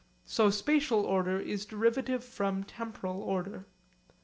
[0.25, 3.67] So spatial order is derivative from temporal order.